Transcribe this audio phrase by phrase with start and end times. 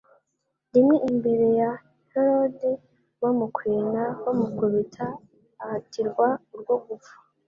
[0.73, 1.71] rimwe imbere ya
[2.11, 2.69] Herode,
[3.21, 5.05] bamukwena, bamukubita,
[5.63, 7.13] ahatirwa urwo gupfa,